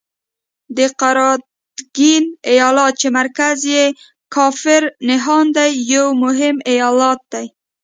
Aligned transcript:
د 0.77 0.79
قراتګین 1.01 2.23
ایالت 2.51 2.91
چې 3.01 3.07
مرکز 3.19 3.57
یې 3.73 3.85
کافر 4.35 4.81
نهان 5.09 5.45
دی 5.57 5.69
یو 5.93 6.07
مهم 6.23 6.55
ایالت 6.71 7.19
دی. 7.33 7.45